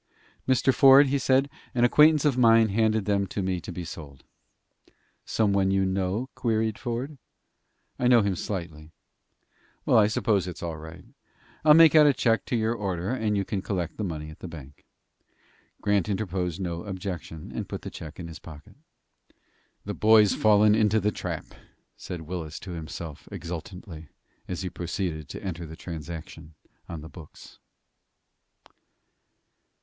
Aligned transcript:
"Mr. 0.47 0.73
Ford," 0.73 1.09
he 1.09 1.19
said, 1.19 1.47
"an 1.75 1.83
acquaintance 1.83 2.25
of 2.25 2.35
mine 2.35 2.69
handed 2.69 3.05
them 3.05 3.27
to 3.27 3.43
me 3.43 3.59
to 3.61 3.71
be 3.71 3.85
sold." 3.85 4.23
"Some 5.25 5.53
one 5.53 5.69
you 5.69 5.85
know?" 5.85 6.27
queried 6.33 6.79
Ford. 6.79 7.19
"I 7.99 8.07
know 8.07 8.23
him 8.23 8.35
slightly." 8.35 8.93
"Well, 9.85 9.99
I 9.99 10.07
suppose 10.07 10.47
it's 10.47 10.63
all 10.63 10.75
right. 10.77 11.05
I'll 11.63 11.75
make 11.75 11.93
out 11.93 12.07
a 12.07 12.13
check 12.15 12.45
to 12.45 12.55
your 12.55 12.73
order, 12.73 13.11
and 13.11 13.37
you 13.37 13.45
can 13.45 13.61
collect 13.61 13.97
the 13.97 14.03
money 14.03 14.31
at 14.31 14.39
the 14.39 14.47
bank." 14.47 14.85
Grant 15.81 16.09
interposed 16.09 16.59
no 16.59 16.81
objection, 16.83 17.51
and 17.53 17.69
put 17.69 17.83
the 17.83 17.91
check 17.91 18.19
in 18.19 18.27
his 18.27 18.39
pocket. 18.39 18.75
"The 19.85 19.93
boy's 19.93 20.33
fallen 20.33 20.73
into 20.73 20.99
the 20.99 21.11
trap," 21.11 21.45
said 21.95 22.21
Willis 22.21 22.57
to 22.61 22.71
himself, 22.71 23.29
exultantly, 23.31 24.09
as 24.47 24.63
he 24.63 24.69
proceeded 24.71 25.29
to 25.29 25.43
enter 25.43 25.67
the 25.67 25.75
transaction 25.75 26.55
on 26.89 27.01
the 27.01 27.07
books. 27.09 27.59